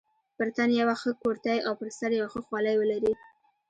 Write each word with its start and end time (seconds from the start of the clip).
پر 0.35 0.47
تن 0.55 0.69
یوه 0.81 0.95
ښه 1.01 1.11
کورتۍ 1.21 1.57
او 1.67 1.73
پر 1.79 1.89
سر 1.99 2.09
یوه 2.19 2.29
ښه 2.33 2.41
خولۍ 2.47 2.75
ولري. 2.77 3.13